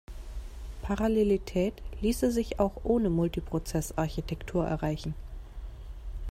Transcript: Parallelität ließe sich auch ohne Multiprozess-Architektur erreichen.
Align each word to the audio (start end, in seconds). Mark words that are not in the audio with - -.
Parallelität 0.81 1.75
ließe 2.01 2.31
sich 2.31 2.59
auch 2.59 2.83
ohne 2.85 3.11
Multiprozess-Architektur 3.11 4.65
erreichen. 4.65 5.13